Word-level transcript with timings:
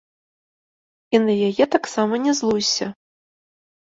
І 1.17 1.19
на 1.25 1.33
яе 1.49 1.63
таксама 1.77 2.13
не 2.25 2.33
злуйся. 2.39 2.85